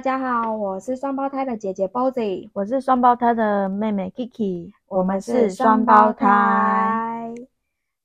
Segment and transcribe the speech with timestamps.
[0.00, 7.34] 大家好，我是双胞胎的姐姐 Bozy，我是双胞胎的妹妹 Kiki，我们是双胞胎。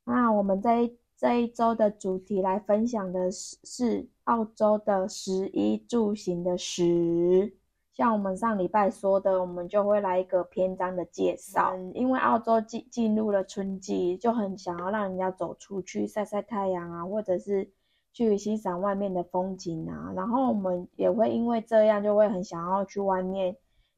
[0.03, 7.53] 那我们这一这一周的主题来分享的是是澳洲的食衣住行的食。
[7.93, 11.71] 像我们上礼拜说的，我们就会来一个篇章的介绍。
[11.77, 17.69] 嗯，因为澳洲进进入了春季，就很想要让人家走出去晒晒太阳啊，或者是
[18.15, 20.13] 去欣赏外面的风景啊。
[20.15, 23.53] 然后我们也会因为这样，就会很想要去外面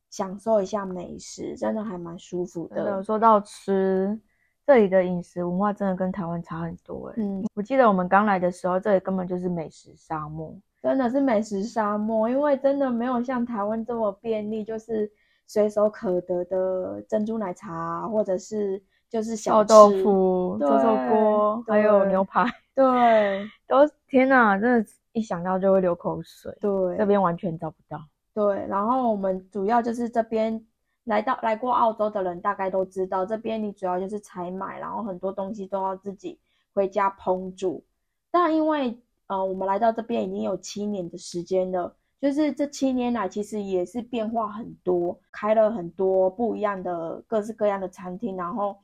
[0.09, 3.03] 享受一下美食，真的还蛮舒服的。
[3.03, 4.19] 说到吃，
[4.65, 7.13] 这里的饮食文化真的跟台湾差很多。
[7.15, 10.53] 嗯，我记得我们刚来的时候，这里根本就是美食沙漠。
[10.81, 15.11] 真的是美食沙漠，因为真的没有像台湾这么便利，就是
[15.45, 22.45] 随手可得的珍珠奶茶，或者是就是小豆腐、臭臭锅，还有牛排。
[22.75, 26.55] 对， 都天哪，真的，一想到就会流口水。
[26.61, 27.99] 对，这边完全找不到。
[28.33, 30.65] 对，然后我们主要就是这边
[31.05, 36.39] 来到来过澳洲的人，大概都知道，这边你主要就是采买，然后很多东西都要自己
[36.73, 37.83] 回家烹煮。
[38.31, 48.37] 但因为呃，我们来到这边已经有七年的时间了，就是这七年来其实也是变化很多，开了很多不一样的各式各样的餐厅。
[48.37, 48.77] 然后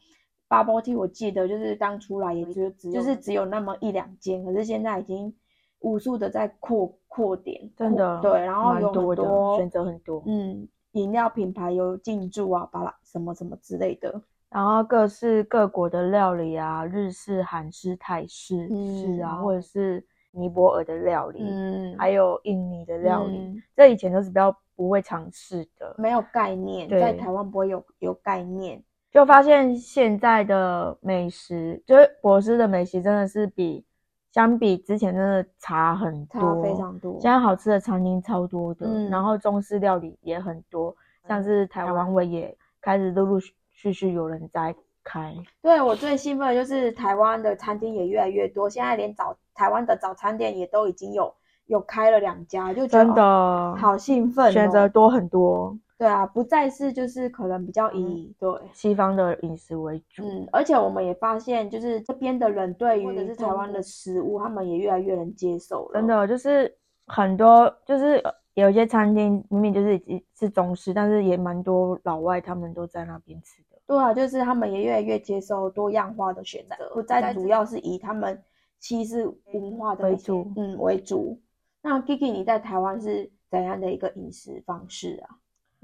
[0.54, 5.34] ，Bubble Tea 我记得就是刚出来也就只就是只有那么一两间，可是现在已经
[5.80, 20.06] 无数的在扩扩点，真的对，然后有很多选择很多，嗯，饮料品牌有进驻啊，巴拉什么什么之类的，然后各式各国的料理啊，日式、韩式、泰式是啊，或者是。
[20.36, 33.86] 尼泊尔的料理，嗯，还有印尼的料理，这以前都是比较不会尝试的，没有概念，在台湾不会有有概念，就发现现在的美食，就是博士的美食，真的是比
[34.32, 37.14] 相比之前真的差很多，差非常多。
[37.22, 40.94] 现在好吃的餐厅超多的，然后中式料理也很多，
[41.28, 44.76] 像是台湾味也开始陆陆续续有人在。
[45.06, 51.36] 开，对我最兴奋的就是台湾的餐厅也越来越多，现在连早台湾的早餐店也都已经有
[51.66, 55.78] 有开了两家，就真的好兴奋，选择多很多。
[55.98, 66.00] 对啊，不再是就是可能比较以对西方的饮食为主，嗯，而且我们也发现，就是这边的人对于是台湾的食物，他们也越来越能接受了。
[66.00, 68.22] 真的就是很多就是
[68.56, 70.02] 有一些餐厅明明就是
[70.38, 73.80] 是中式，但是也蛮多老外他们都在那边吃的。
[73.86, 78.42] 对啊，就是他们也越来越接受多样化的选择，不再主要是以他们
[78.80, 81.40] 西式文化的为主，嗯为主。
[81.82, 85.38] 那 Kiki，你在台湾是怎样的一个饮食方式啊？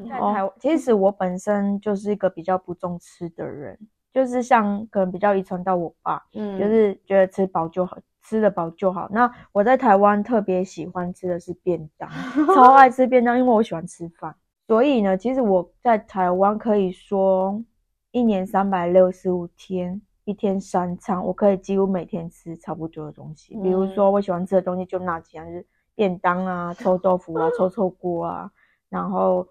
[0.08, 3.78] 在台湾，其实我本身就是一个比较不重吃的人，
[4.14, 9.08] 就是像可能比较遗传到我爸，嗯，就是觉得吃饱就好，吃得饱就好。
[9.12, 12.10] 那我在台湾特别喜欢吃的是便当，
[12.56, 14.36] 超 爱吃便当，因为我喜欢吃饭。
[14.68, 17.64] 所以呢，其实我在台湾可以说。
[18.12, 23.54] 一年三百六十五天，一天三餐，我可以几乎每天吃差不多的东西。
[23.62, 28.52] 比如说，我喜欢吃的东西就那几样，就是便当啊、臭豆腐啊、臭臭锅啊。
[28.90, 29.48] 然后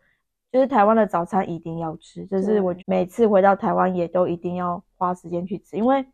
[0.53, 5.77] 就是台湾的早餐一定要吃，就是我每次回到台湾也都一定要花时间去吃。
[5.77, 6.05] 因为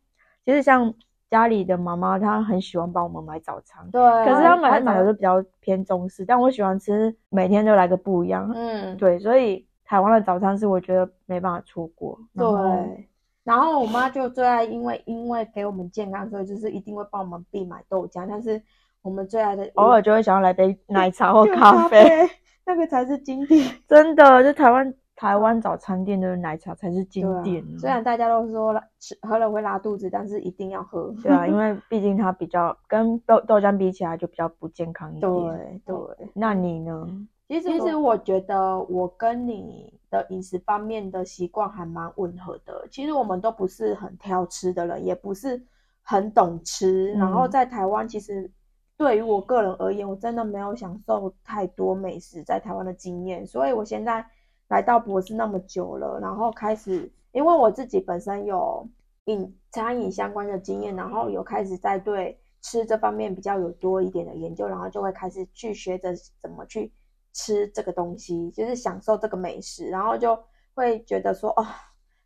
[0.45, 0.93] 其实像
[1.31, 4.00] 家里的妈妈，她很喜欢帮我们买早餐，对。
[4.00, 8.50] 可是她买买的就比较偏中式，但我喜欢吃每天都来个不一样。
[8.55, 9.67] 嗯，对，所以。
[9.87, 12.19] 台湾的早餐是我觉得没办法错过。
[12.34, 13.06] 对，
[13.45, 18.27] 然后我妈就最爱，因为因为给我们健康，所以就是一定会帮我们必买豆浆。
[18.27, 18.61] 但是
[19.03, 22.27] 我们最爱的，偶尔就会想要来杯奶茶或咖啡，
[22.66, 23.69] 那个才是经典。
[23.88, 27.64] 真的，就台湾台湾早餐店的奶茶才是经典。
[27.78, 31.14] 虽然大家都说吃喝了会拉肚子，但是一定要喝。
[31.22, 35.30] 对啊，因为毕竟它比较跟豆豆浆比起来就比较不健康一点。
[35.30, 37.06] 对对，那你呢？
[37.47, 42.88] 其实，其实我觉得我跟你的饮食方面的习惯还蛮吻合的。
[42.91, 45.62] 其实我们都不是很挑吃的人，也不是
[46.03, 47.12] 很懂吃。
[47.12, 48.50] 然后在台湾，其实
[48.96, 53.46] 对于我个人而言，我真的没有享受太多美食在台湾的经验。
[53.46, 54.24] 所以我现在
[54.68, 58.88] 来到博士那么久了，然后开始，因为我自己本身有
[59.24, 66.92] 饮餐饮相关的经验，然后有开始在对吃这方面比较有多一点的研究，然后就会开始去学着怎么去。
[67.36, 70.38] 吃这个东西就是享受这个美食，然后就
[70.72, 71.66] 会觉得说，哦，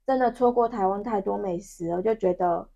[0.06, 2.68] 真的错过台湾太多美食了，就觉得，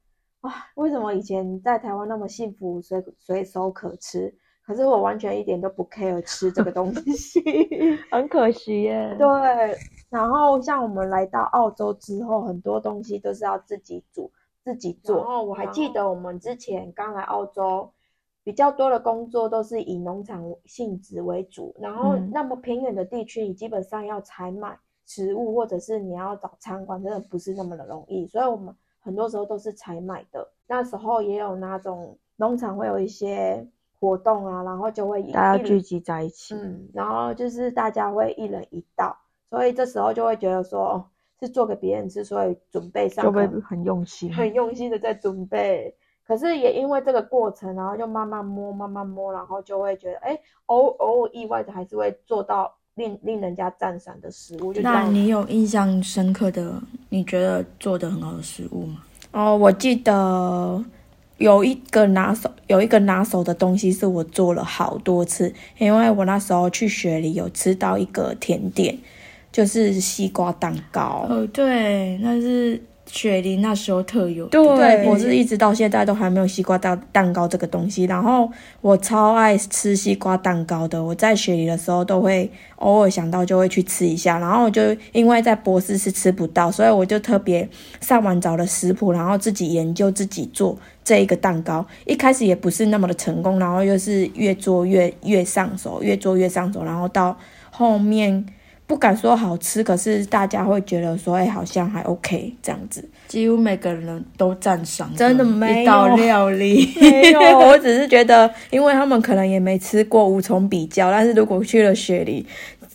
[0.42, 4.32] 啊，为什么以前在台湾那么幸福，随随手可吃，
[4.66, 7.40] 可是我完全一点都不 care 吃这个东 西，
[8.10, 9.16] 很可惜耶。
[9.18, 9.26] 对，
[10.10, 14.30] 然后像我们来到澳洲之后，很多东西都是要自己煮、
[14.62, 15.16] 自己做。
[15.16, 17.90] 然后我还记得我们之前刚来澳洲。
[18.44, 30.49] 比较多的工作都是以农场性质为主，然后那么偏远的地区，你基本上要采买食物，或者是你要找餐馆，真的不是那么的容易，所以我们很多时候都是采买的。
[30.66, 33.69] 那时候也有那种农场会有一些
[34.00, 39.14] 活动啊，然后就会大家聚集在一起，嗯，然后就是大家会一人一道，
[39.50, 41.04] 所以这时候就会觉得说哦
[41.38, 45.94] 是做给别人吃，所以准备上就会很用心，很用心的在准备。
[46.25, 54.72] 可是也因为这个过程，然后就慢慢摸，慢慢摸，然后就会觉得，哎，偶偶尔意外的还是会做到令令人家赞赏的食物。
[54.74, 56.74] 那你有印象深刻的，
[57.08, 59.02] 你觉得做的很好的食物吗？
[59.32, 60.84] 哦，我记得
[61.38, 68.98] 有一个拿手，有一个拿手的东西是我做了好多次，因为我那时候去雪里有吃到一个甜点，
[69.50, 71.26] 就是西瓜蛋糕。
[71.28, 72.82] 哦，对，那是。
[73.12, 78.05] 雪梨那时候特有，对我是一直到现在都还没有西瓜蛋蛋糕这个东西。
[78.05, 78.50] 然后
[78.81, 84.38] 我超爱吃西瓜蛋糕的，我在雪梨的时候都会偶尔想到就会去吃一下。
[84.38, 84.81] 然后就
[85.12, 87.69] 因为在博士是吃不到，所以我就特别
[88.00, 91.87] 上网找了食谱，然后自己研究自己做这一个蛋糕。
[92.06, 97.37] 一开始也不是那么的成功，然后又是越做越越上手，越做越上手，然后到
[97.70, 98.47] 后面。
[98.92, 103.02] 不敢说好吃，可是大家会觉得说，哎，好像还 OK 这样子。
[103.26, 107.40] 几乎每个人都赞赏，真的没一道料理没有。
[107.58, 111.10] 我只是觉得，因为他们可能也没吃过，无从比较。
[111.10, 112.44] 但是如果去了雪梨，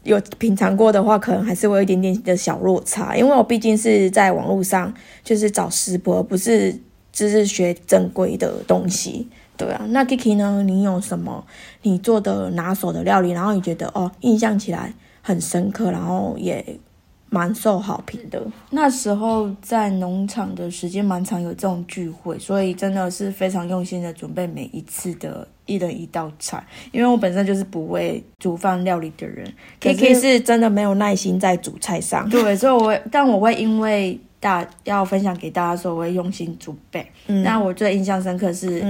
[0.04, 3.18] 有品尝过的话，可能还是会有一点点的小落差。
[3.18, 6.80] 因为我毕竟是在网络上就是找食谱，而不是
[7.12, 9.28] 就是学正规的东西。
[9.58, 10.62] 对啊，那 Kiki 呢？
[10.64, 11.44] 你有什么
[11.82, 13.32] 你做的拿手的料理？
[13.32, 14.94] 然后你觉得哦，印象起来。
[15.28, 16.64] 很深刻，然后也
[17.30, 18.42] 蛮受好评的。
[18.70, 26.66] 那时候在农场的时间蛮长，有这种聚会，所以真的是非常用心的准备每一次的一人一道菜。
[26.94, 32.30] 因为我本身就是不会煮饭料理的人，Kiki 是真的没有耐心在煮菜上。
[32.30, 37.06] 对，所以我但我会因为大要分享给大家，所以我会用心准备。
[37.44, 38.82] 那我最印象深刻是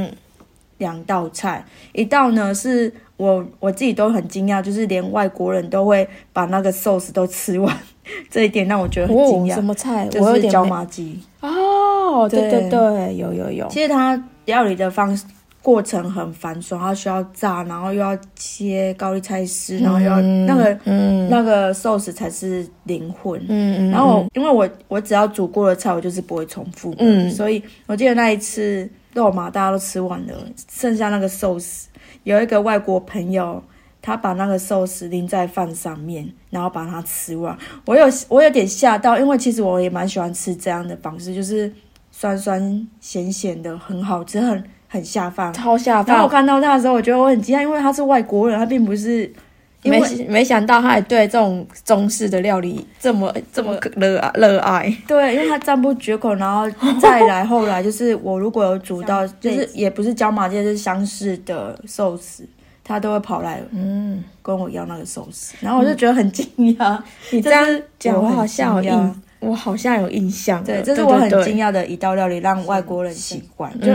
[0.78, 2.94] 两道菜，一道呢是。
[3.18, 7.75] 我我自己都很惊讶，就是连外国人都会把那个寿司都吃完，
[8.30, 9.56] 这一点让我觉得很惊讶。
[9.56, 10.08] 什么菜？
[10.08, 11.19] 就是椒麻鸡。
[11.42, 13.68] 哦，对对对，有有有。
[13.69, 15.25] 其实它料理的方式
[15.64, 20.78] 过程很繁琐，它需要炸，然后又要切高丽菜丝，然后要那个
[21.30, 23.40] 那个寿司才是灵魂。
[23.50, 23.92] 嗯嗯。
[23.92, 26.94] 然后因为我我只要煮过的菜，我就是不会重复。
[27.00, 27.30] 嗯。
[27.31, 30.34] 所以我记得那一次肉麻大家都吃完了，
[30.72, 31.88] 剩下那个寿司。
[32.28, 33.64] 有一个外国朋友，
[34.02, 37.58] 他把那个寿司淋在饭上面，然后把它吃完。
[37.86, 41.72] 我有我有点吓到，因为其实我也蛮喜欢吃这样的方式，就是
[42.12, 46.16] 酸酸咸咸的，很好吃，很很下饭，超下饭。
[46.16, 49.32] 然后我看到他的时候，我觉得我很惊讶，因为他是外国人，他并不是。
[49.84, 56.70] 没没想到他也对这种中式的料理这么这么热热爱，对，因为他赞不绝口，然后
[57.00, 62.46] 再来后来就是我如果有煮到，就是也不是椒麻鸡，是相似的寿司，
[62.84, 64.24] 他都会跑来嗯。
[64.42, 66.46] 跟我要那个寿司，然后我就觉得很惊
[66.78, 66.98] 讶。
[67.32, 70.64] 你这样讲，我好像有印，我好像有印象。
[70.64, 73.88] 对，这是我很惊讶的一道料理，让外国人喜欢，就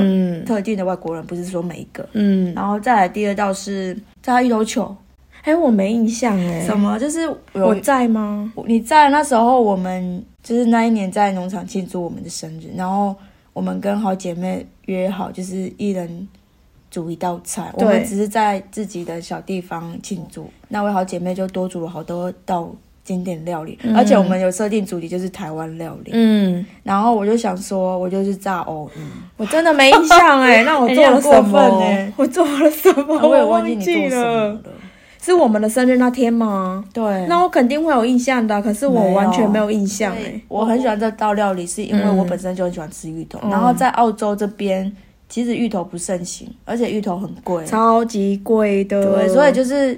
[0.45, 2.07] 特定的外国人，不是说每一个。
[2.13, 4.95] 嗯，然后再来第二道是炸芋头球。
[5.43, 6.61] 哎，我没印象哎。
[6.61, 6.99] 什么？
[6.99, 8.53] 就是我在吗？
[8.67, 13.15] 你在那时候，我们就是那一年在农场庆祝我们的生日，然后
[13.53, 16.29] 我们跟好姐妹约好，就是一人
[16.91, 17.71] 煮一道菜。
[17.75, 22.71] 我们只是在自己的小地方庆祝，那位好姐妹就多煮了好多道
[23.03, 26.13] 经典料理，而且我们有设定主题就是台湾料理。
[26.15, 29.01] 嗯，然后我就想说，我就是炸藕鱼，
[29.37, 30.63] 我真的没印象哎。
[30.65, 32.13] 那我做了什么？
[32.17, 33.19] 我做了什么？
[33.29, 34.63] 我也忘记你做了。
[35.25, 36.85] 是我们的生日那天吗？
[36.93, 40.41] 对，那我肯定会有印象的，可是我完全没有印象哎。
[40.49, 43.39] 我很喜欢这道料理，是因为我本身就很喜欢吃芋头。
[43.49, 44.93] 然后在澳洲这边，
[45.29, 49.01] 其实芋头不盛行，而且芋头很贵，超级贵的。
[49.15, 49.97] 对，所以就是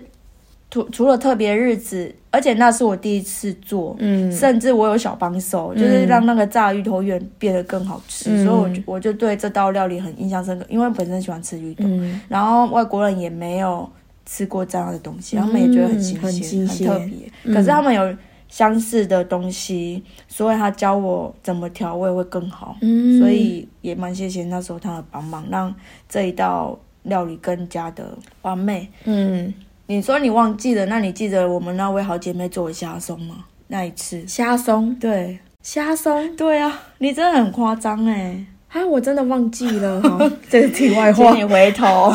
[0.71, 8.45] 除除了特别日子，而且那是我第一次做，嗯，甚至我有小帮手，就是让那个炸芋头圆变得更好吃。
[8.45, 11.85] 所以，我我就对这道料理很印象深刻，因为本身喜欢吃芋头，
[12.28, 13.88] 然后外国人也没有。
[14.26, 17.54] 吃过这样的东西，他们也觉得很新鲜、很特别。
[17.54, 18.16] 可是他们有
[18.49, 22.76] 相似的东西，所以他教我怎么调味会更好。
[22.81, 25.75] 嗯，所以也蛮谢谢那时候他的帮忙，让
[26.09, 28.88] 这一道料理更加的完美。
[29.04, 29.52] 嗯，
[29.87, 30.87] 你说你忘记了？
[30.87, 33.45] 那你记得我们那位好姐妹做的虾松吗？
[33.69, 38.47] 那一次虾松，对，虾松，对啊，你真的很夸张哎！
[38.69, 40.31] 啊，我真的忘记了哈。
[40.49, 42.12] 这个题外话，请你回头。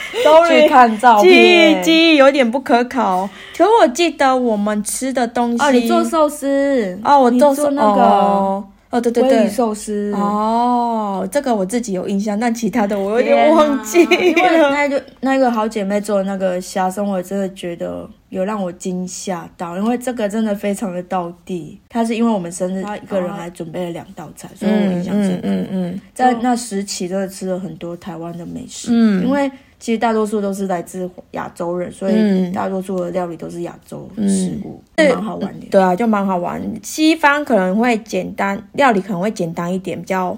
[0.48, 1.84] 去看照片记忆。
[1.84, 3.28] 记忆有点不可考。
[3.56, 14.70] 可我记得我们吃的东西哦，你做寿司哦，我做做那个哦，哦对对对，寿司哦，这个我自己有印象，但其他的我有点忘记因为了。
[14.70, 21.78] 那个那个好姐妹做的那个虾生，我真的觉得有让我惊吓到，因为这个真的非常的到地。
[21.90, 25.40] 她是因为我们生日，她一个人还准备了两道菜，所以我印象深刻。
[25.42, 29.50] 嗯嗯在那时期真的吃了很多台湾的美食，嗯因为
[29.80, 35.66] 其实大多数都是来自亚洲人，所以嗯大多数的料理都是亚洲食物，嗯蛮好玩的。
[35.70, 36.62] 对啊，就蛮好玩。
[36.82, 40.36] 西方可能会简单，料理可能会简单一点，比较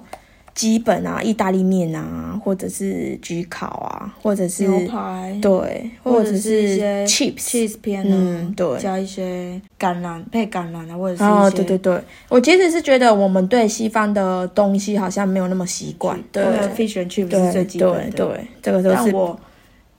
[0.54, 7.38] 基本啊，意大利面啊，或者是焗烤啊，或者是牛排，对，或者是一些 chips。
[7.38, 18.10] cheese 片啊，嗯对加一些橄榄配橄榄啊，或者是哦，一些对对对，我其实是觉得我们对西方的东西好像没有那么习惯，对对 fish and chips 是对最基本的。
[18.10, 19.40] 对对，这个都是但我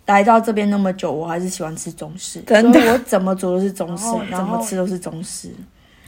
[0.05, 5.49] 来到这边那么久，我还是喜欢吃中式，真的我怎么煮都是中式 怎么吃都是中式。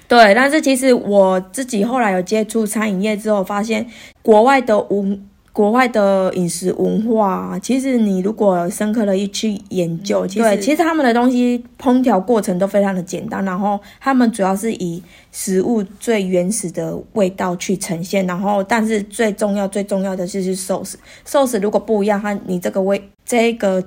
[0.07, 3.85] 对，但是其实我自己后来有接触餐饮业之后，发现
[4.21, 5.21] 国外的文。
[5.55, 23.81] 国外的饮食文化，其实你如果深刻的一去研究，其实对，其实他们的东西烹调过程都非常的简单，然后他们主要是以食物最原始的味道去呈现，然后但是最重要最重要的就是寿司，寿司如果不一样，它你这个味这个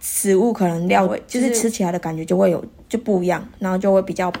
[0.00, 4.32] 食物可能料味就是吃起来的感觉就会有就不一样，然后就会比较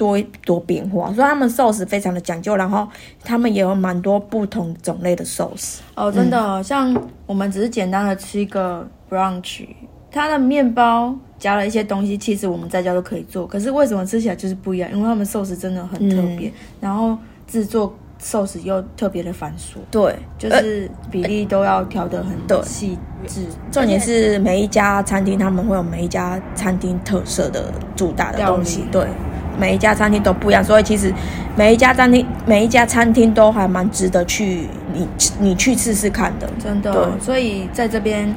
[0.00, 2.88] 多多变化，所以他们寿司非常的讲究，然后
[3.22, 5.82] 他们也有蛮多不同种类的寿司。
[5.94, 9.66] 哦，真的，像我们只是简单的吃一个 brunch，
[10.10, 14.90] 它的面包加了一些东西，其实我们在家都可以做，可是为什么吃起来就是不一样？
[14.90, 17.14] 因为他们寿司真的很特别，然后
[17.46, 23.42] 制作寿司又特别的繁琐，对，就是比例都要调得很对细致。
[23.70, 29.06] 重点是每一家餐厅他们会有每一家餐厅特色的主打的东西，对，
[29.60, 31.12] 每一家餐厅都不一样，所以其实
[31.54, 35.06] 每一家餐厅每一家餐厅都还蛮值得去你
[35.38, 36.48] 你去试试看的。
[36.58, 38.34] 真的对，所以在这边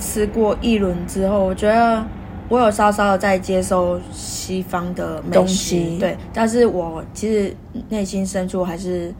[0.00, 2.02] 吃过一轮之后，我觉得
[2.48, 5.98] 我有稍稍的在接受西方的美东西。
[6.00, 7.54] 对，但是我其实
[7.90, 9.12] 内心深处还是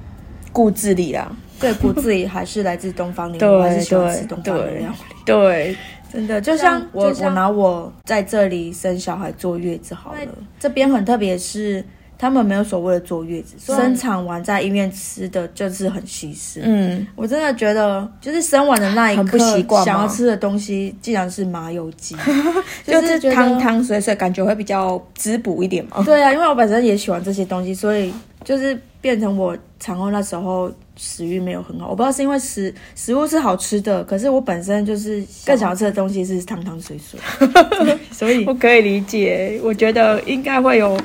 [0.52, 4.86] 顾自理啦，对骨子里还是来自东方灵对 魂，我还是喜欢对吃东方料理。
[5.24, 5.76] 对，
[6.16, 10.18] 真的，就像我我拿我在这里生小孩坐月子好了，
[10.58, 11.84] 这边很特别是。
[12.18, 16.62] 他们没有所谓的坐月子，生产完在医院吃的就是很稀释。
[16.64, 22.16] 嗯，我真的觉得，就是生完的那一很刻，不习惯想要吃的东西竟然是麻油鸡，
[22.86, 23.58] 就是汤。
[23.58, 26.02] 汤水水，感觉会比较滋补一点嘛。
[26.06, 28.10] 对啊，因为我本身也喜欢这些东西，所以
[28.42, 31.88] 就是变成我产后那时候食欲没有很好。
[31.88, 37.20] 我不知道是因为食食物是好吃的，可是我本身就是更想要吃的东西是汤汤水水，
[38.10, 40.98] 所以我可以理解，我觉得应该会有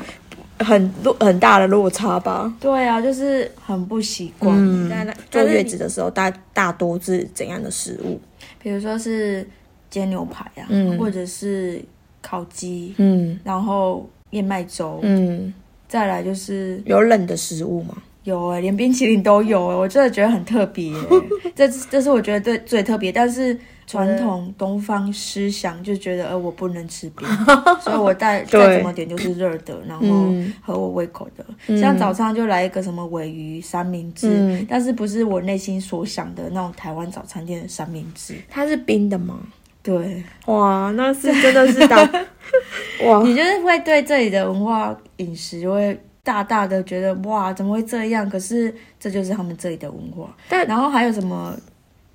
[0.59, 2.53] 很落很大的落差吧。
[2.59, 4.55] 对啊，就是很不习惯。
[4.57, 8.19] 嗯，坐月子的时候大大多是怎样的食物？
[8.61, 9.45] 比如说是
[9.89, 11.81] 煎牛排啊，嗯或者是
[12.21, 15.53] 烤鸡，嗯然后燕麦粥，嗯，
[15.87, 17.95] 再来就是有冷的食物吗？
[18.23, 21.07] 有哎、连冰淇淋都有哎、我真的觉得很特别、欸，
[21.55, 27.27] 这这是我觉得最最特别，但是传统东方思想就觉得呃我不能吃冰，
[27.81, 31.77] 所以我再对再怎么点就是热的，然后嗯合我胃口的。
[31.77, 38.35] 像早上就来一个什么尾鱼三明治，嗯但是不是我内心所想的那种台湾早餐店的三明治。
[38.49, 39.39] 它是冰的吗？
[39.83, 41.97] 对，哇，那是真的是大
[43.03, 43.23] 哇！
[43.23, 48.29] 你就是会对这里的文化饮食会大大的觉得哇，怎么会这样？
[48.29, 50.29] 可是这就是他们这里的文化。
[50.47, 51.55] 但然后还有什么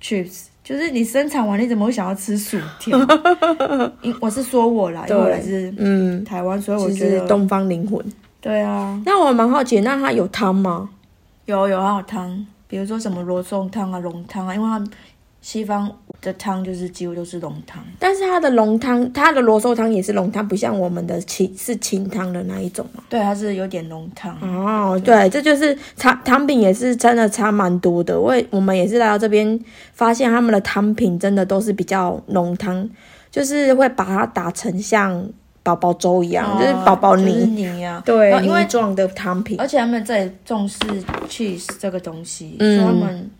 [0.01, 2.97] chips，就是你生产完你怎么会想要吃薯条？
[4.01, 8.03] 因我是说我啦，因为我来自嗯，台湾，所以我就觉得是东方灵魂。
[8.39, 10.89] 对啊，那我蛮好奇，那它有汤吗？
[11.45, 14.89] 有有还有汤，比如说什么罗宋汤啊、浓汤啊，因为他们
[15.47, 15.89] 西方
[16.21, 17.81] 的汤就是几乎都是浓汤。
[17.97, 23.01] 但是它的浓汤，它的罗宋汤也是浓汤，不像我们的清是清汤的那一种嘛。
[23.07, 24.37] 对，它是有点浓汤。
[24.41, 28.19] 哦，对，这就是差汤品也是真的差蛮多的。
[28.19, 29.57] 我也我们也是来到这边，
[29.93, 32.89] 发现他们的汤品真的都是比较浓汤，
[33.31, 35.25] 就是会把它打成像
[35.63, 38.03] 宝宝粥一样，就是宝宝泥，泥啊。
[38.05, 39.57] 对，然后因为泥状的汤品。
[39.57, 40.77] 而且他们这里重视
[41.29, 43.31] cheese 这个东西，嗯所以他们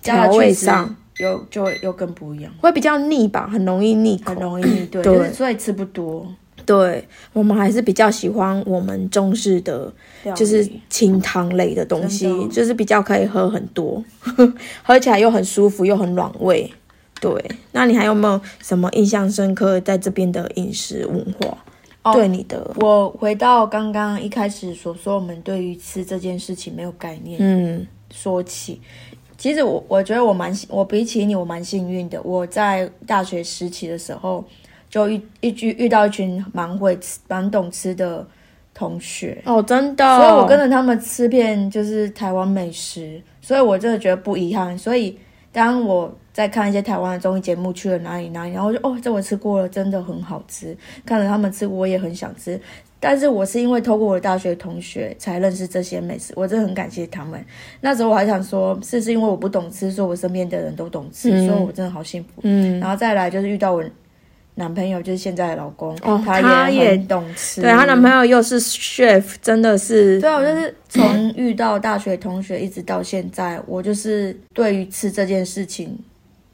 [0.00, 4.42] 加了调味 cheese 上又就会又更不一样，会比较腻吧，很容易腻口很。
[4.42, 4.86] 容易腻。
[4.86, 6.26] 对，对 就是所以吃不多。
[6.64, 9.92] 对我们还是比较喜欢我们中式的，
[10.36, 14.02] 就是清汤类的东西就是比较可以喝很多，
[14.84, 16.70] 喝起来又很舒服又很暖胃。
[17.20, 17.32] 对，
[17.72, 22.12] 那你还有没有什么印象深刻在这边的饮食文化？
[22.14, 27.38] 对你的，我回到刚刚一开始所说，我们对于吃这件事情没有概念。
[27.40, 28.80] 嗯，说起，
[29.42, 32.22] 其实我我觉得我蛮我比起你，我蛮幸运的。
[32.22, 34.44] 我在大学时期的时候，
[34.88, 38.24] 就遇一遇遇到一群蛮会吃、蛮懂吃的
[38.72, 44.78] 同学哦，真的，所以我跟着他们吃遍就是台湾美食，所以我真的觉得不遗憾。
[44.78, 45.18] 所以
[45.50, 50.78] 当我在看一些台湾的综艺节目，去了哪里哪里，然后就哦，这我吃过了，真的很好吃。
[51.04, 52.60] 看着他们吃，我也很想吃。
[53.04, 57.44] 但是我是因为透过我的大学同学才认识这些美食，我真的很感谢他们。
[57.80, 62.42] 那时候我还想说，是是因为我不懂吃，所以我身边的人都懂吃，所以我真的好幸福。
[62.42, 63.82] 嗯，然后再来就是遇到我
[64.54, 67.60] 男朋友，就是现在的老公，哦，他也懂吃。
[67.60, 70.20] 对他男朋友又是 chef，真的是。
[70.20, 75.98] 对啊，我就是从遇到大学同学一直到现在，我就是对于吃这件事情。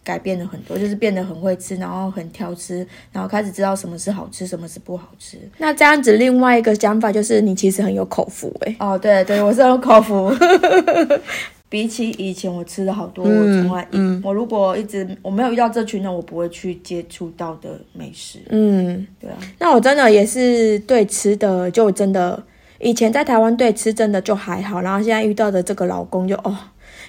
[0.09, 2.79] 改变了很多，就是变得很会吃，然后很挑吃，
[3.13, 5.37] 然后开始知道什么是好吃，什么是不好吃。
[5.59, 8.75] 那这样子，另外一个想法就是你其实很有口福哎。
[8.79, 10.33] 哦，对对，我是有口福。
[11.69, 13.87] 比起以前我吃了好多，我从来，
[14.25, 18.39] 我如果一直我没有遇到这群人，我不会去接触到的美食。
[18.49, 19.37] 嗯，对啊。
[19.59, 22.43] 那我真的也是对吃的，就真的
[22.79, 26.57] 以前在台湾对吃真的就还好，然后现在遇到的这个老公就哦。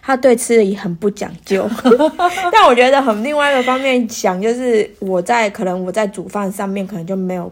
[0.02, 1.70] 他对吃的也很不讲究，
[2.52, 7.52] 但我觉得很另外一个方面想，就是我在可能我在煮饭上面可能就没有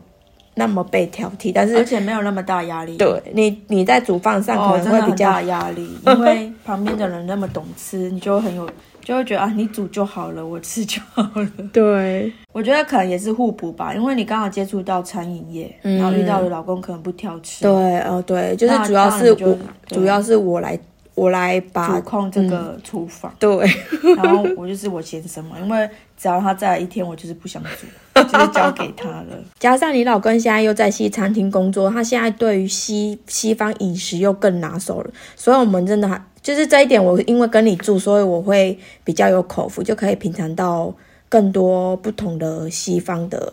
[0.56, 2.98] 那么被挑剔，但是而且没有那么大压力。
[2.98, 8.68] 对你你在煮饭上可能会比较压力，因为 旁边的人那么懂吃，你就很有
[9.04, 11.50] 就会觉得啊，你煮就好了，我吃就好了。
[11.72, 17.63] 对，我觉得可能也是互补吧，因为你刚好接触到餐饮业，然后遇到的老公可能不挑吃。
[17.63, 20.77] 对，哦对，就是主要是我主要是我来。
[21.17, 23.67] 我来把主控这个厨房，对，
[24.15, 29.25] 然后我就是我先生嘛，因为只要他在一天，我就是不想煮，就是交给他了。
[29.57, 40.94] 加上你老公现在又在西餐厅工作，他现在对于西西方饮食又更拿手了，所以我们真的还就是这一点，我因为跟你住，所以我会比较有口福，就可以品尝到
[41.27, 43.51] 更多不同的西方的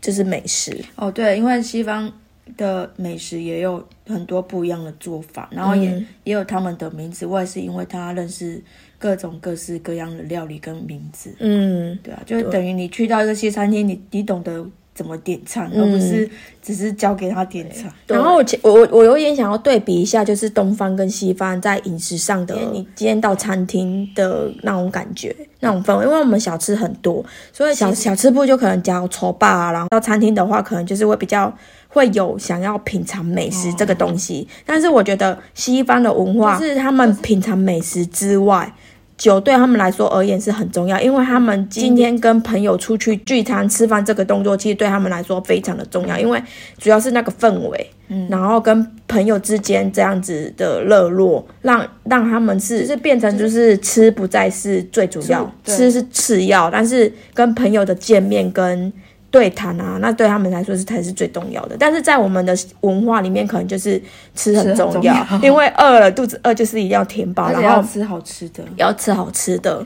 [0.00, 0.84] 就是美食。
[0.96, 2.12] 哦，对，因为西方。
[2.58, 5.90] 的美食也有很多不一样的做法，然后也
[6.24, 7.24] 也有他们的名字。
[7.24, 8.62] 我也是因为他认识
[8.98, 11.34] 各种各式各样的料理跟名字。
[11.40, 16.28] 嗯，对啊，就等于你去到一个西餐厅，你你懂得怎么点餐，而不是
[16.62, 17.92] 只是交给他点餐。
[18.06, 26.04] 然后我我我有点想要对比一下，就是东方跟西方在饮食上的，你今天到餐厅的那种感觉、那种氛围。
[26.04, 31.52] 因为我们小吃很多，所以小小吃部就可能叫丑霸，然后到餐厅的话，可能就是会比较。
[31.86, 38.74] 会有想要品尝美食这个东西，但是我觉得西方的文化是他们品尝美食之外，
[39.16, 46.42] 酒对他们来说而言是很重要，因为他们今天跟朋友出去聚餐吃饭这个动作，其实对他们来说非常的重要，因为
[46.78, 58.92] 主要是那个氛围，嗯，然后跟朋友之间这样子的热络，让让他们是是变成就是吃不再是最主要，吃是次要，但是跟朋友的见面跟。
[59.34, 61.76] 对谈啊，那对他们来说是才是最重要的。
[61.76, 64.00] 但是在我们的文化里面，可能就是
[64.32, 69.84] 吃很重要，因为饿了肚子饿就是一定要填饱，然后要吃好吃的，要吃好吃的。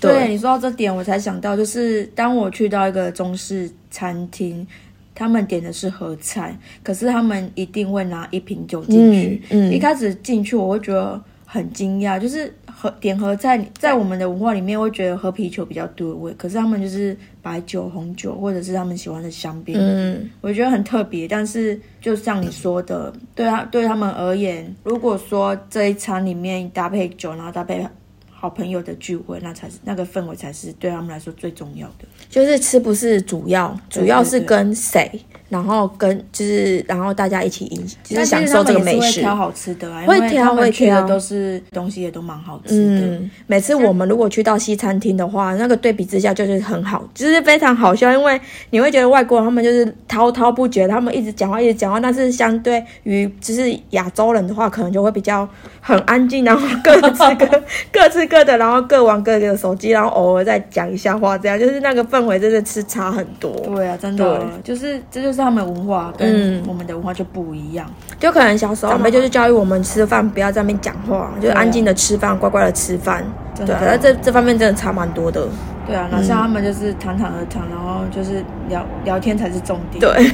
[0.00, 4.66] 对你说到这点，我才想到，就是当我去到一个中式餐厅，
[5.14, 9.42] 他们点的是合菜，可是他们一定会拿一瓶酒进去。
[9.50, 12.50] 嗯，一开始进去我会觉得很惊讶，就是。
[12.78, 19.74] 喝点喝在在我们的文化里面，会觉得喝啤酒比较对味，可是他们就是白酒、红酒，或者是他们喜欢的香槟。
[19.78, 21.26] 嗯，我觉得很特别。
[21.26, 27.82] 但是就像你说的，对他对他们而言，如果说这一餐里面搭配酒，然后搭配
[28.30, 32.04] 好朋友的聚会，那才是那个氛围才是对他们来说最重要的。
[32.28, 35.10] 就是吃不是主要，主要是跟谁。
[35.48, 39.20] 然后跟就是，然后大家一起饮，就是享受这个美食。
[39.20, 43.20] 会挑好吃的，会挑会挑，都是东西也都蛮好吃的。
[43.46, 55.48] 每次我们如果去到西餐厅的话，那个对比之下就是很好，就是非常好笑，因为你会觉得外国人他们就是滔滔不绝，他们一直讲话一直讲话，但是相对于就是亚洲人的话，可能就会比较
[55.80, 63.52] 很安静，然后各吃 各各吃各的，然后各玩各的手机，然后偶尔再讲一下话，这样就是那个氛围真的是差很多。
[63.76, 65.35] 对啊，真的，就是这就是。
[65.36, 67.86] 他们文化跟我们的文化就不一样，
[68.18, 73.24] 就可能小时候长辈就是教育我们吃饭不要在那边讲话，就是安静的吃饭，乖乖的吃饭。
[73.54, 75.48] 对，反正这这方面真的差蛮多的。
[75.86, 80.00] 对啊，那像他们就是谈谈而谈，然后就是聊聊天才是重点。
[80.00, 80.28] 对，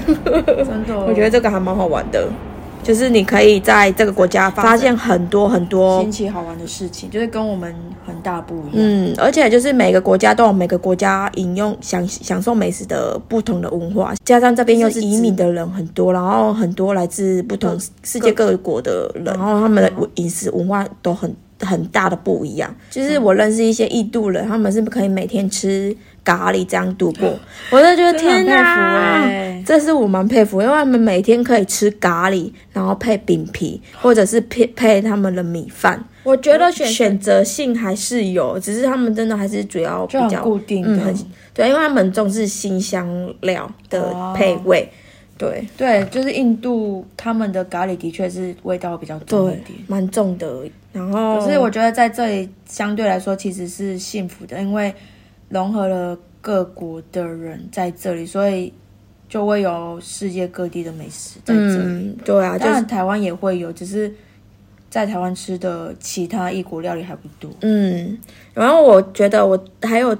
[0.65, 2.27] 真的， 我觉得这个还蛮好玩的。
[2.83, 8.71] 就是你可以在这个国家发现很多很多新奇好玩的事情，就是跟我们很大不一样。
[8.75, 22.75] 嗯，而且就是每个国家都有每个国家饮用享享受美食的不同的文化，加上这边又是移民的人很多，然后很多来自不同世界各国的人，然后他们的饮食文化都很很大的不一样。
[22.90, 25.97] 就是我认识一些印度人，他们是可以每天吃。
[26.25, 27.29] 咖喱这样度过，
[27.71, 36.03] 我就觉得天哪，这是我蛮佩服，因为他们每天可以吃咖喱，然后配饼皮，或者是配配他们的米饭。
[36.25, 41.13] 我觉得选选择性还是有，只是他们真的还是主要比较固定的，
[41.53, 44.89] 对，因为他们重视新香料的配味。
[45.37, 50.49] 对对，就是印度他们的咖喱的确是味道比较重一点，蛮重的。
[50.93, 54.95] 然后，可是我觉得在这里相对来说其实是幸福的，因为。
[55.53, 58.73] 融合了各国的人在这里，所以
[59.29, 62.19] 就会有世界各地的美食在这里。
[62.25, 64.12] 对啊，当然台湾也会有，只是
[64.88, 67.51] 在台湾吃的其他异国料理还不多。
[67.61, 68.19] 嗯，
[68.55, 70.17] 然后我觉得我还有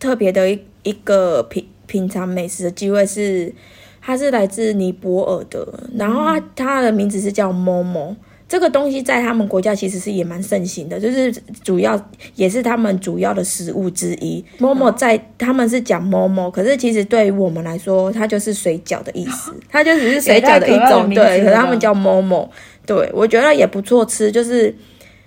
[0.00, 3.54] 特别的一一个品品尝美食的机会是，
[4.00, 8.16] 它是来自尼泊尔的，然后它它的名字是叫 Momo。
[8.52, 11.32] 这个东西在他们国家其实是也蛮盛行的，就是
[11.64, 11.98] 主要
[12.34, 14.44] 也是他们主要的食物之一。
[14.58, 21.08] 某某在他们是讲某某，可是其实对于我们来说，它就是水饺的意思，它就只是水饺的一种。
[21.08, 22.50] 对，可是他们叫某某。
[22.84, 24.76] 对，我觉得也不错吃，就是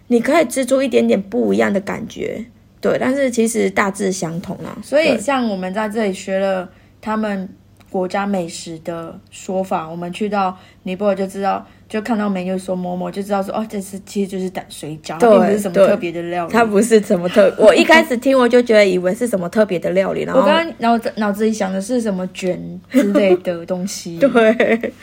[0.09, 2.45] 你可以吃出一点点不一样的感觉。
[2.79, 4.77] 对，但是其实大致相同啊。
[4.83, 6.69] 所以像我们在这里学了
[7.01, 7.49] 他们
[7.89, 11.65] 国家美食的说法，我们去到尼泊尔就知道。
[11.95, 16.51] 就看到美女说摸摸，就知道说哦，这是其实就是蛋水饺，并不是什么特别的料理。
[16.51, 20.23] 它不是什么特，我一开始听我就觉得以为是什么特别的料理。
[20.23, 24.19] 然后我刚刚脑子脑子里想的是什么卷之类的东西。
[24.19, 24.93] 对，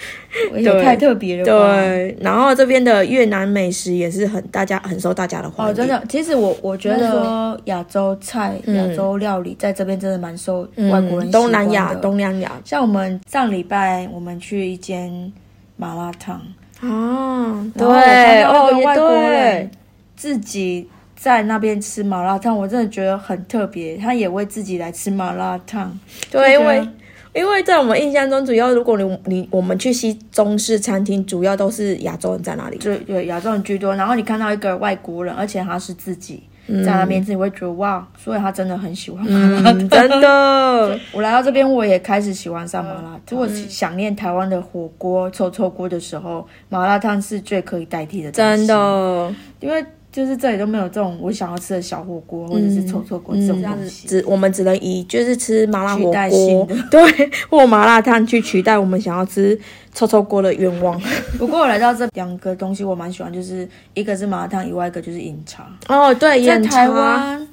[0.54, 1.44] 也太特别了。
[1.46, 5.72] 对，然后这边的越南美食也是很大家很受大家的欢迎。
[5.72, 12.52] 哦，真的，其实我我觉得说亚洲菜、亚洲料理在这边真的蛮受外国人东南亚、东南亚。
[12.66, 15.32] 像我们上礼拜我们去一间
[15.78, 16.38] 麻辣烫。
[16.82, 19.70] 哦，对，哦，外国人
[20.16, 23.96] 自己在那边吃麻辣烫，我真的觉得很特别。
[23.96, 25.96] 他也会自己来吃麻辣烫，
[26.30, 26.88] 对，因为
[27.34, 33.94] 因为在我们印象中，主要如果你你我们去西中式餐厅，主要都是亚洲人在那里，对对，亚洲人居多。
[33.94, 36.42] 然后你看到一个外国人，而且他是自己。
[36.84, 39.88] 在那边自己会觉得哇，所以他真的很喜欢麻辣烫。
[39.90, 43.20] 真的， 我来到这边，我也开始喜欢上麻辣烫。
[43.30, 48.30] 如果想念台湾的火锅、臭臭锅的时候，麻辣烫是最可以代替的。
[48.30, 49.84] 真的，因为。
[50.12, 59.58] 就是这里都没有这种我想要吃的小火锅或者是臭臭锅这种东西，只我们只能以就是吃麻辣火锅， 对，或麻辣烫去取代我们想要吃
[59.94, 61.00] 臭臭锅的愿望。
[61.38, 65.66] 不过我来到这两个东西我蛮喜欢，就是一个是麻辣烫，以外一个就是饮茶。
[65.88, 67.46] 哦，对，在台湾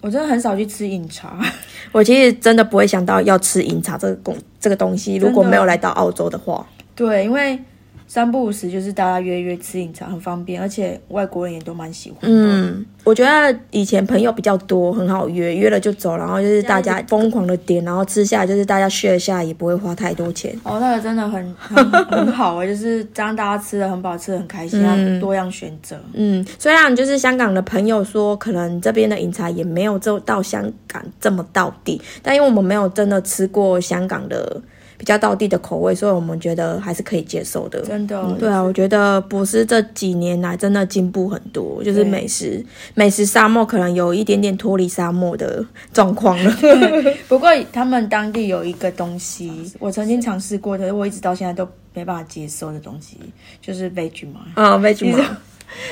[0.00, 1.38] 我真的很少去吃饮茶，
[1.92, 6.66] 我其实真的不会想到要吃饮茶这个工这个东西，如果没有来到澳洲的话。
[6.94, 7.58] 对，因为。
[8.06, 12.18] 三不五时就是大家约约吃饮茶，很方便，而且外国人也都蛮喜欢。
[12.22, 20.54] 嗯，我觉得以前朋友比较多，很好约，约了就走，然后就是大家疯狂的点，然后吃下就是大家 share 下也不会花太多钱。
[20.62, 24.80] 哦，那个真的很 很很好啊，就是让大家吃的很饱，吃的很开心，
[25.18, 25.98] 多样选择。
[26.12, 34.60] 嗯，虽然就是香港的朋友说，可能这边的饮茶也没有这到香港这么到底，但因为我们没有真的吃过香港的。
[35.04, 37.78] 比较道地的口味，所以我们觉得还是可以接受的。
[37.82, 42.64] 真的，对啊，我觉得博斯这几年来真的进步很多，就是美食
[42.94, 45.62] 美食沙漠可能有一点点脱离沙漠的
[45.92, 46.50] 状况了。
[47.28, 53.18] 不过他们当地有一个东西，我曾经尝试过，但是我一直到现在都没办法接受的东西，
[53.60, 54.54] 就是 Vegemite。
[54.54, 55.36] 啊，Vegemite，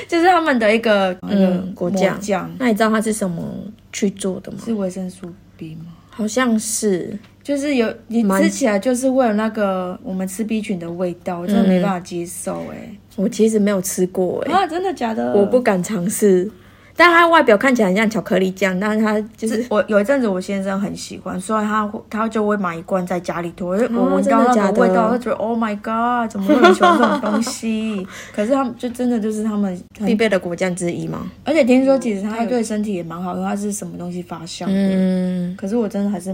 [0.07, 2.51] 就是他们的一个嗯果酱。
[2.57, 3.43] 那你知道它是什么
[3.91, 4.57] 去做的吗？
[4.65, 5.93] 是维生素 B 吗？
[6.09, 7.15] 好像是。
[7.43, 12.89] 就是有你吃起来就是为了那个我们吃 B 群的味道，我真的没办法接受哎。
[13.17, 14.53] 我其实没有吃过哎。
[14.53, 15.33] 啊，真的假的？
[15.33, 16.49] 我不敢尝试。
[16.95, 23.69] 但它外表看起来很像巧克力酱，但是它就是我有一阵子我先生很喜欢，所以他他就会买一罐在家里头。
[23.69, 28.07] 我闻到那个味道，他觉得 Oh my God，怎么会很喜欢这种东西？
[28.31, 29.75] 可是他们就真的就是他们
[30.05, 31.29] 必备的果酱之一嘛？
[31.43, 34.71] 而且听说其实它对身体也蛮好，因为它是什么东西发酵的。
[34.71, 35.55] 嗯。
[35.57, 36.33] 可是我真的还是。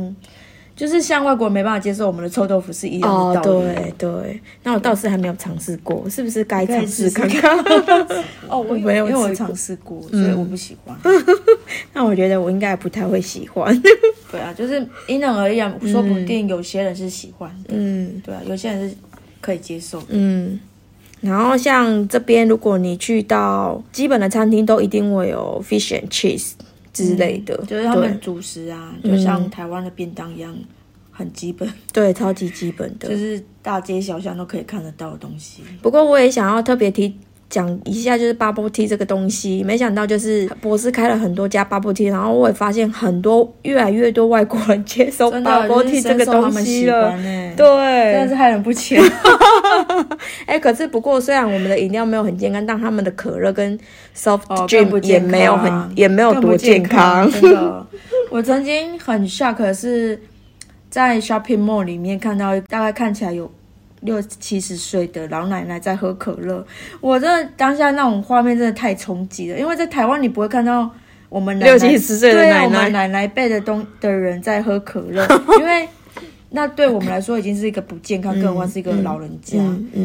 [0.79, 3.65] 就是像外国人没办法接受我们的臭豆腐是一样的道理。
[3.65, 7.59] 对对，那我倒是还没有尝试过，是不是该 尝试看看？
[8.47, 10.97] 哦， 我没有，因为我尝试过，所以我不喜欢。
[11.91, 13.77] 那我觉得我应该不太会喜欢。
[14.31, 15.59] 对啊，就是因人而异，
[15.91, 17.73] 说不定有些人是喜欢的。
[17.73, 18.95] 嗯，对啊，有些人是
[19.41, 20.01] 可以接受。
[20.07, 20.57] 嗯，
[21.19, 26.51] 然后像这边，如果你去到基本的餐厅，都一定会有 fish and cheese
[26.93, 30.57] 之类的，就是他们主食啊，就像台湾的便当一样，
[31.11, 35.63] 很基本，对，超级基本的，就是大街小巷都可以看得到的东西。
[35.81, 37.15] 不过我也想要特别提。
[37.49, 47.11] 讲一下就是 bubble tea 这个东西，没想到就是博士开了很多家 bubble tea，然后我也发现很多越来越多外国人接受 bubble tea 这个东西了，
[47.57, 49.01] 对，真的是害人不浅。
[50.45, 53.77] 哎，可是不过虽然我们的饮料没有很健康，但他们的可乐跟
[54.15, 57.29] soft drink 也没有很也没有多健康。
[57.31, 57.87] 真的，
[58.29, 60.21] 我曾经很 shock 是
[60.89, 63.49] 在 shopping mall 里面看到，大概看起来有。
[64.01, 66.65] 六七十岁的老奶奶在喝可乐，
[67.01, 69.59] 我真的当下那种画面真的太冲击了。
[69.59, 70.89] 因为在台湾你不会看到
[71.27, 75.27] 我们六七十岁的奶奶奶奶辈的东的人在喝可乐，
[75.59, 75.87] 因为
[76.51, 79.57] 那对我们来说已经是一个不健康，更何况是一个老人家。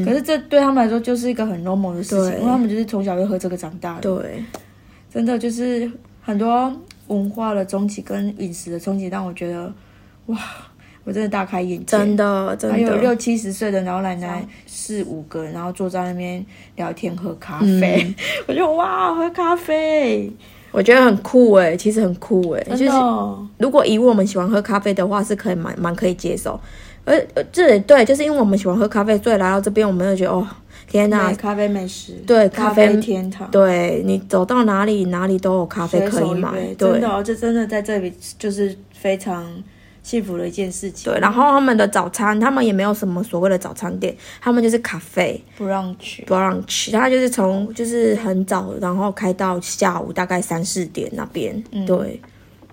[0.05, 4.01] 可是这对他们来说就是一个很 normal 的事情，因为他们就是从小就喝这个长大的。
[4.01, 4.45] 对，
[5.13, 6.71] 真的就是很多
[7.07, 9.73] 文化的冲击跟饮食的冲击，让我觉得
[10.27, 10.39] 哇。
[11.05, 12.75] 我真的大开眼界，真的，真的。
[12.75, 16.45] 还有六七十岁的老奶奶，四五个，然后坐在那边
[16.77, 18.14] 聊天喝咖啡。
[18.49, 20.33] 我觉得哇，喝咖啡，
[20.73, 22.62] 我觉得很酷哎，其实很酷哎。
[22.62, 22.90] 就是
[23.59, 26.59] 如果以我们喜欢喝咖啡的话，是可以蛮蛮可以接受。
[27.05, 30.49] 而这对，就是因为我们喜欢喝咖啡，所以来到这边，我们就觉得哦，
[30.87, 33.47] 天哪，咖啡美食，对，咖啡天堂。
[33.51, 36.51] 对你走到哪里，哪里都有咖啡可以买。
[36.79, 39.45] 真的，这真的在这里就是非常。
[40.05, 41.12] 幸福的一件事情。
[41.12, 46.93] 对，然后他们的早餐，他们也没有什么所谓的早餐店，他们就是咖啡，不让去，不让去。
[46.93, 52.21] 他就是从就是很早，然后开到下午大概三四点那边，嗯对。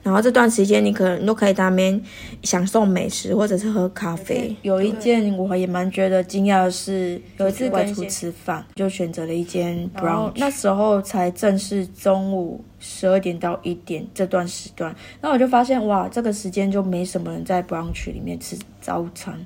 [0.03, 2.01] 然后这段时间你可能都可以在那边
[2.43, 4.55] 享受美食，或者是喝咖啡。
[4.61, 12.63] 有一件我也蛮觉得惊讶的是，有一次外出吃饭，就选择了一间 brunch，那时候才正是中午。
[12.83, 19.45] 十二点到一点这段时段，那我就发现哇，这个时间就没什么人在 brunch 里面吃早餐，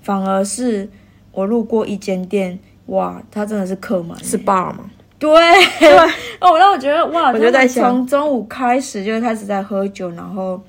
[0.00, 0.90] 反而是
[1.30, 4.90] 我路过一间店，哇，它真的是客满，是 bar 吗？
[5.30, 5.30] 对
[5.78, 5.96] 对，
[6.40, 10.60] 哦，让我觉得哇，我就在从中午开始就开始在喝酒，然后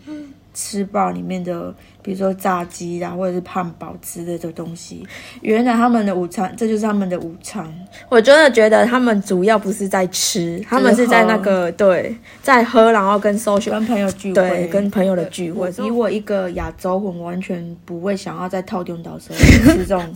[0.54, 1.74] 吃 bar 里面的。
[2.04, 5.08] 比如说炸鸡啦，或者是汉堡之类的东西。
[5.40, 7.66] 原来他们的午餐，这就是他们的午餐。
[8.10, 15.72] 我真的觉得他们主要不是在吃，他们是在那个对，在喝，然后跟 social 跟朋友聚会，对，跟朋友的聚会。
[15.82, 19.38] 以我一个亚洲人，完全不会想要在套用岛时候
[19.74, 20.14] 吃这种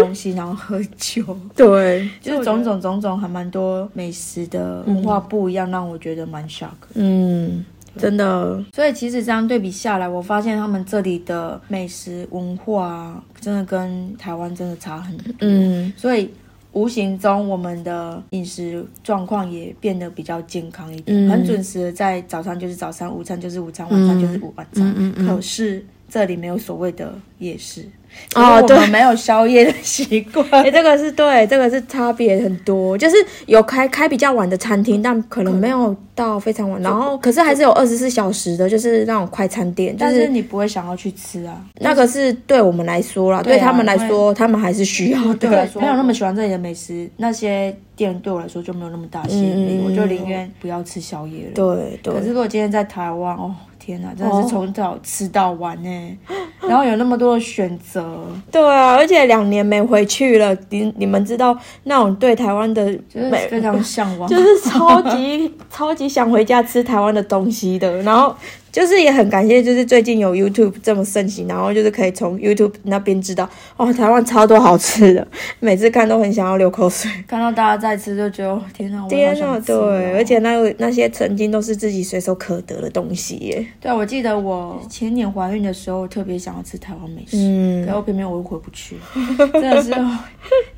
[0.00, 1.24] 东西，然后喝酒。
[1.54, 6.70] 对，就是种种种种，还蛮多美食的文化不一样，让我觉得蛮 shock。
[6.94, 7.64] 嗯。
[7.96, 15.32] 真的，所以其实这样对比下来，我发现他们这里的美食文化真的跟台湾真的差很多。
[15.42, 16.28] 嗯，所以
[16.72, 24.84] 无形中我们的饮食状况也变得比较健康一点，很准时的在早餐就是早餐，午餐就是午餐，晚餐就是晚餐。
[24.88, 25.26] 嗯嗯嗯。
[25.28, 27.88] 可是这里没有所谓的夜市。
[28.34, 30.44] 哦，对，没有宵夜的习惯。
[30.50, 32.96] 哎，这个是对，这个是差别很多。
[32.98, 36.82] 就是有开开比较晚的餐厅，但可能没有到非常晚。
[36.82, 39.94] 然后，可是还是有二十四小时的，就是那种快餐店。
[39.98, 41.60] 但是你不会想要去吃啊？
[41.80, 45.34] 那个是对我们来说啦，对他们来说，他们还是需要。
[45.34, 49.84] 对，没有那么喜欢这里的美食，那些店对我来说就没有那么大吸引力。
[49.86, 51.50] 我就宁愿不要吃宵夜了。
[51.54, 52.12] 对对。
[52.12, 53.54] 可是如果今天在台湾哦。
[53.84, 56.18] 天哪，真的是从早吃到晚呢，
[56.66, 58.26] 然后有那么多的选择。
[58.50, 68.34] 对啊，而且两年没回去了，你你们知道那种对台湾的美非常向往， 就是超级超级想回家吃台湾的东西的，然后。
[68.74, 75.24] 就是也很感谢，就是最近有 YouTube 这么盛行，然后就是可以从 YouTube 那边知道，哦，台湾超多好吃的，
[75.60, 77.08] 每次看都很想要流口水。
[77.28, 83.64] 看到大家在吃，就觉得天哪，天哪，对，而且那个那些曾经都是自己随手可得的东西耶。
[83.80, 88.96] 对啊，我记得我前年怀孕的时候，特别想要吃台湾美食，嗯，然后偏偏我又回不去，
[89.52, 89.92] 真的是，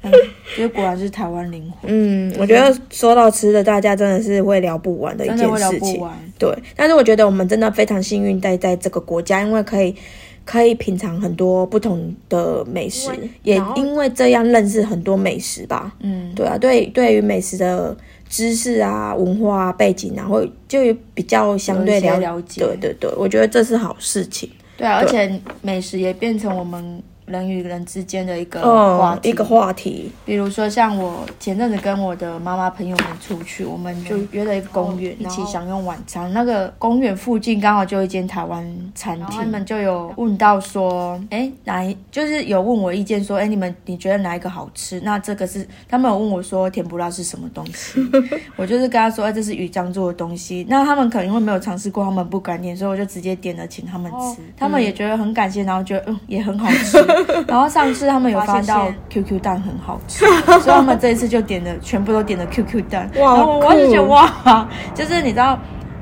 [0.02, 0.12] 嗯，
[0.58, 1.90] 因果然是台湾灵魂。
[1.90, 6.06] 嗯，我觉得说到吃的，大家真的是会聊不完的一件事情。
[6.38, 7.85] 对，但是我觉得我们真的非。
[7.86, 9.94] 非常幸运待在这个国家，因为可以
[10.44, 13.08] 可以品尝很多不同的美食，
[13.44, 15.94] 也因为这样认识很多美食吧。
[16.00, 17.96] 嗯，对啊，对，对于美食的
[18.28, 22.60] 知识啊、文化背景啊，会就比较相对了了解。
[22.60, 24.50] 对对对，我觉得这是好事情。
[24.76, 29.28] 对啊，而且美食也变成我们人与人之间的一个哦话题。
[29.28, 36.32] 一个话题，比如说，像我前阵子跟我的妈妈朋友们出去，我们就约了一个公园，一起享用晚餐。
[36.32, 45.00] 那个公园附近刚好就一间台湾餐厅，他们就有问到说，哎，哪一就是有问我意见说，哎，你们你觉得哪一个好吃？
[45.00, 48.00] 那这个是他们有问我说，甜不辣是什么东西？
[48.56, 50.64] 我就是跟他说，哎，这是鱼浆做的东西。
[50.68, 57.15] 那他们可能因为没有尝试过，他们不敢点，所以我就直接点了请他们吃，他们也觉得很感谢，然后觉得嗯也很好吃。
[57.48, 60.24] 然后上次他们有发到 QQ 蛋很好吃，
[60.60, 63.10] 所以他们这一次就点了，全部都点了 QQ 蛋。
[63.18, 65.58] 哇然后我就觉得酷哇，就是你知道。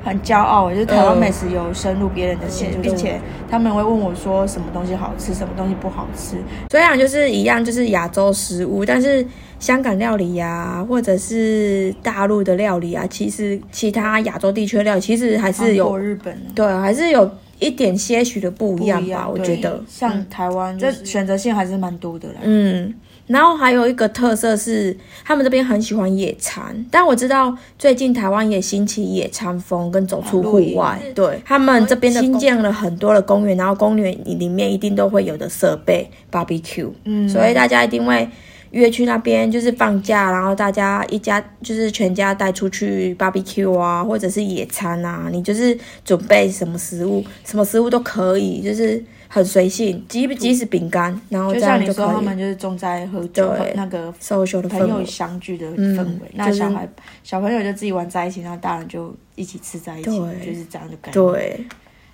[0.07, 3.19] 很骄傲，就是台湾美食有深入别人的心，嗯并且
[3.51, 6.37] 他们会问我说什么东西好吃，什么东西不好吃。
[6.71, 9.27] 虽然就是一样，就是亚洲食物，但是
[9.59, 17.27] 香港料理呀、或者是大陆的料理啊，其实其他亚洲地区的料理其实还是有国日本对，还是有
[17.65, 19.83] 一点些许的不一不样吧，我对觉得。
[19.89, 22.35] 像台湾这选择性还是蛮多的啦。
[22.43, 22.95] 嗯，
[23.27, 38.29] 然后还有一个特色是，他们这边很喜欢野餐，但我知道最近台湾也兴起野餐风跟走出户外，对他们这边的新建了很多的公园，然后公园里面一定都会有的设备 barbecue，嗯，所以大家一定会。
[38.75, 55.05] 约去那边就是放假，然后大家一家就是全家带出去 barbecue 啊，或者是野餐啊，你就是准备什么食物，什么食物都可以，就是很随性，即即使饼干，然后就这像你说，他们就是重在喝酒对那个 social 的朋友。
[55.05, 56.31] 相聚的氛围。
[56.33, 56.89] 那就是小孩
[57.23, 61.33] 小朋友就自己玩在一起，然后大人就一起吃在一起，就是这样的感觉。
[61.33, 61.65] 对，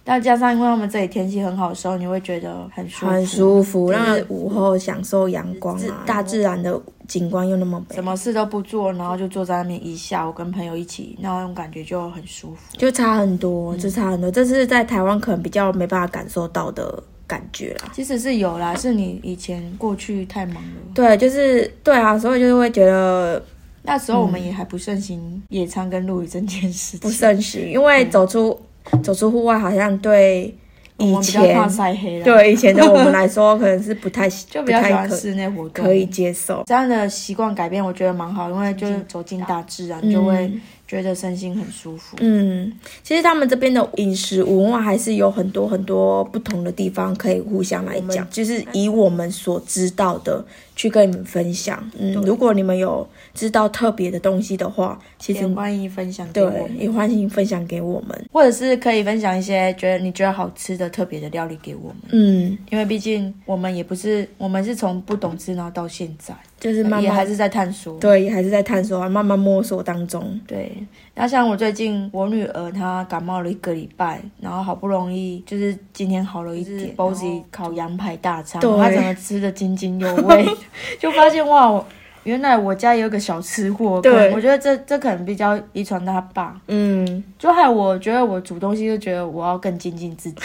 [0.04, 7.94] 但加上因为他们这里天气很好的时候，你会觉得很舒服，很舒服，就是让午后享受阳光啊，大自然的景观又那么美。
[7.94, 12.76] 什，么事都不做，然后就坐在那边一下午，跟朋友一起，那种感觉就很舒服。
[12.76, 14.30] 就差很多，就差很多。
[14.30, 17.90] 这是在台湾可能比较没办法感受到的感觉啦。
[17.92, 23.40] 其实是有啦，是你以前过去太忙了，对，就是对啊，所以就是会觉得
[23.82, 28.58] 那时候我们也还不盛行野餐跟露营这件事情，不盛行，因为走出
[29.02, 30.54] 走出户外，好像对
[30.98, 36.62] 以前晒黑了，，对以前的我们来说，可能是不太 就比较喜欢室内活动，可以接受。
[36.66, 40.50] 这样的习惯改变，我觉得蛮好，因为就是走进大自然，就会
[40.90, 42.16] 觉得身心很舒服。
[42.20, 42.72] 嗯，
[43.04, 51.88] 其实他们这边的饮食文化还是有很多很多不同的地方可以互相来讲，就是以我们所知道的去跟你们分享。
[51.96, 58.28] 嗯，如果你们有知道特别的东西的话，其实也欢迎分享给我也欢迎分享给我们。
[58.32, 67.98] 或者是可以分享一些觉得你觉得好吃的特别的料理给我们，嗯，因为毕竟我们也不是，我们是从不懂吃然后到现在，就是慢慢也还是在探索。
[67.98, 70.38] 对，也还是在探索，慢慢摸索当中。
[70.46, 70.70] 对，
[71.14, 80.46] 那像我最近我女儿她感冒了一个礼拜，然后好不容易就是今天好了一点，Bossy 烤羊排大餐，她怎么吃的津津有味，
[81.00, 81.82] 就发现哇，
[82.24, 90.42] 原来我家也有个小吃货，对我觉得这这可能比较遗传他爸，嗯，就害我觉得我煮东西就觉得我要更精进自己，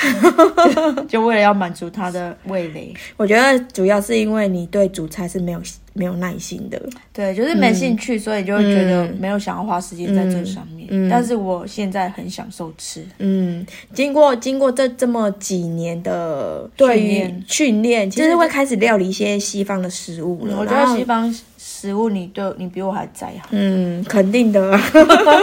[1.10, 2.94] 就为了要满足他的味蕾。
[3.18, 5.62] 我觉得主要是因为你对煮菜是没有
[5.96, 6.80] 没有耐心的。
[7.12, 10.88] 对，就是没兴趣，所以就会觉得嗯没有想要花时间在这上面。
[10.92, 20.56] 嗯嗯但是我现在很享受吃，嗯，经过经过这这么几年的对于训练训练，其实会开始料理一些西方的食物了。
[20.60, 23.42] 我觉得西方食物你对你比我还在行。
[23.50, 24.80] 嗯，肯定的啊，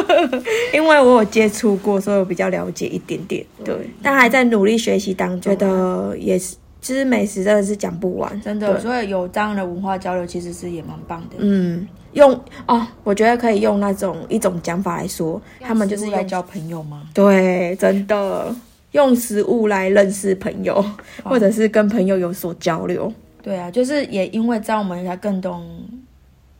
[0.72, 3.44] 因为我有接触过，所以我比较了解一点点。
[3.64, 11.36] 对，但还在努力学习当中，觉得也是，其实美食真的是讲不完，真的，所以有这样的文化交流，其实是也蛮棒的。
[11.38, 17.04] 嗯，用哦，我觉得可以用那种一种讲法来说，他们就是用交朋友吗？
[17.14, 18.52] 对，真的
[18.90, 20.84] 用食物来认识朋友，
[21.22, 23.10] 或者是跟朋友有所交流。
[23.40, 25.64] 对啊，就是也因为这样，我们才更懂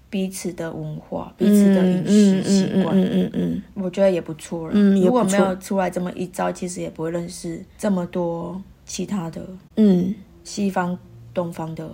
[0.08, 2.96] 彼此的文化、彼此的饮食习惯。
[2.96, 4.72] 嗯嗯嗯我觉得也不错了。
[4.74, 8.60] 嗯如果没有出来这么一招，其实也不会认识这么多
[8.92, 9.40] 其他的
[9.76, 10.14] 嗯。
[10.44, 10.98] 西方、
[11.32, 11.88] 东方的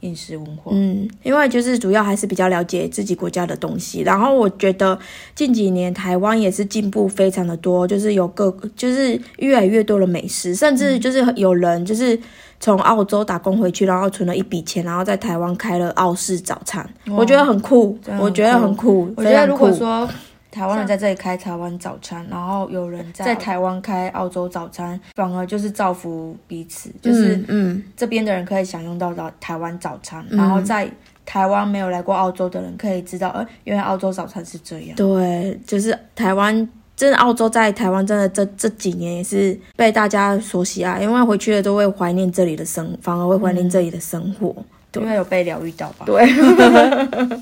[0.00, 0.70] 饮食文化。
[0.72, 4.96] 嗯，因为就是主要还是比较了解自己国家的东西，然后我觉得
[5.34, 12.16] 近几年台湾也是进步非常的多，就是有各就是越来越多的美食，甚至就是有人就是
[12.60, 20.08] 从澳洲打工回去，然后存了一笔钱，然后在台湾开了澳式早餐，我觉得很酷，我觉得很酷，我觉得如果说
[20.50, 27.44] 台湾人在这里开台湾早餐，然后有人在台湾开澳洲早餐，反而就是造福彼此，就是嗯。
[27.48, 30.88] 嗯这边的人可以享用到的台湾早餐，然后在
[31.26, 34.96] 台湾没有来过澳洲的人可以知道，呃，原来澳洲早餐是这样。
[34.96, 44.54] 对，就是台湾真的澳洲在台湾真的这这几年也是被大家所喜爱，因为回去了都会怀念这里的生，反而会怀念这里的生活，
[44.94, 46.06] 因为有被疗愈到吧？
[46.06, 46.26] 对。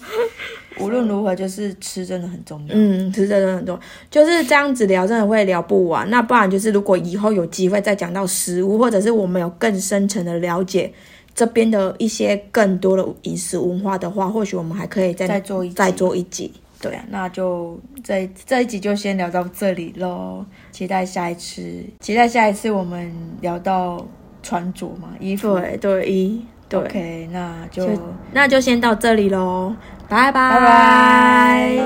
[0.78, 2.66] 无论如何，就是吃真的很重要。
[2.70, 3.80] 嗯，吃真的很重要，
[4.10, 6.08] 就是这样子聊，真的会聊不完。
[6.10, 10.92] 那不然就是，如果以后有机会再讲到食物，或者是我们有更深层的了解
[11.34, 16.52] 这边的一些更多的饮食文化的话，或许我们还可以再再做一再做一集。
[16.78, 20.44] 对啊，那就这这一集就先聊到这里喽。
[20.72, 21.62] 期待下一次，
[22.00, 24.06] 期待下一次我们聊到
[24.42, 25.58] 穿着嘛，衣服。
[25.58, 26.44] 对对，衣。
[26.72, 27.86] ok 那就
[28.32, 29.74] 那就先到这里喽
[30.08, 31.76] 拜拜。